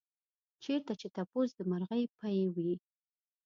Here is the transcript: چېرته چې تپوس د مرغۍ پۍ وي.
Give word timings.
چېرته 0.63 0.93
چې 1.01 1.07
تپوس 1.15 1.49
د 1.55 1.59
مرغۍ 1.71 2.03
پۍ 2.19 2.39
وي. 2.55 2.73